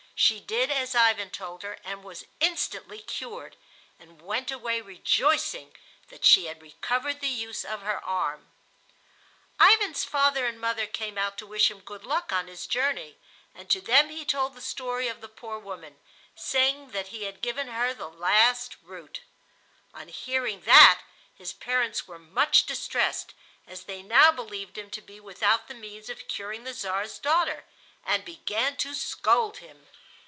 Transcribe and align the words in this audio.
She 0.13 0.39
did 0.39 0.69
as 0.69 0.93
Ivan 0.93 1.31
told 1.31 1.63
her 1.63 1.79
and 1.83 2.03
was 2.03 2.27
instantly 2.39 3.01
cured, 3.01 3.57
and 3.97 4.21
went 4.21 4.51
away 4.51 4.79
rejoicing 4.79 5.73
that 6.09 6.23
she 6.23 6.45
had 6.45 6.61
recovered 6.61 7.21
the 7.21 7.27
use 7.27 7.65
of 7.65 7.81
her 7.81 7.97
arm. 8.05 8.47
Ivan's 9.59 10.03
father 10.03 10.45
and 10.45 10.61
mother 10.61 10.85
came 10.85 11.17
out 11.17 11.39
to 11.39 11.47
wish 11.47 11.71
him 11.71 11.79
good 11.79 12.05
luck 12.05 12.31
on 12.31 12.45
his 12.45 12.67
journey, 12.67 13.17
and 13.55 13.67
to 13.71 13.81
them 13.81 14.09
he 14.09 14.23
told 14.23 14.53
the 14.53 14.61
story 14.61 15.07
of 15.07 15.21
the 15.21 15.27
poor 15.27 15.57
woman, 15.57 15.95
saying 16.35 16.91
that 16.91 17.07
he 17.07 17.23
had 17.23 17.41
given 17.41 17.69
her 17.69 17.87
his 17.87 17.97
last 17.97 18.77
root. 18.83 19.21
On 19.91 20.07
hearing 20.07 20.61
this 20.61 20.97
his 21.35 21.51
parents 21.51 22.07
were 22.07 22.19
much 22.19 22.67
distressed, 22.67 23.33
as 23.65 23.85
they 23.85 24.03
now 24.03 24.31
believed 24.31 24.77
him 24.77 24.91
to 24.91 25.01
be 25.01 25.19
without 25.19 25.67
the 25.67 25.73
means 25.73 26.09
of 26.09 26.27
curing 26.27 26.63
the 26.63 26.75
Czar's 26.75 27.17
daughter, 27.17 27.63
and 28.05 28.23
began 28.23 28.75
to 28.77 28.93
scold 28.93 29.57
him. 29.57 29.87